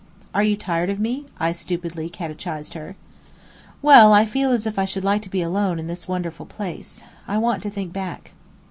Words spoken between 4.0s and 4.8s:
I feel as if